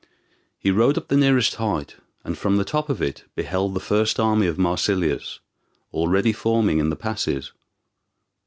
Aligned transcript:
He 0.57 0.71
rode 0.71 0.97
up 0.97 1.09
the 1.09 1.15
nearest 1.15 1.53
height, 1.57 1.97
and 2.23 2.35
from 2.35 2.55
the 2.57 2.65
top 2.65 2.89
of 2.89 3.03
it 3.03 3.25
beheld 3.35 3.75
the 3.75 3.79
first 3.79 4.19
army 4.19 4.47
of 4.47 4.57
Marsilius 4.57 5.39
already 5.93 6.33
forming 6.33 6.79
in 6.79 6.89
the 6.89 6.95
passes. 6.95 7.51